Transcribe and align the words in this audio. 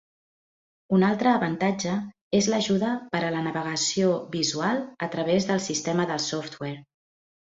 Una 0.99 1.09
altre 1.15 1.29
avantatge 1.39 1.91
és 2.39 2.49
l'ajuda 2.53 2.89
per 3.13 3.21
a 3.27 3.31
la 3.35 3.43
navegació 3.49 4.15
visual 4.39 4.83
a 5.09 5.11
través 5.17 5.49
del 5.51 5.63
sistema 5.67 6.09
del 6.15 6.25
software. 6.33 6.81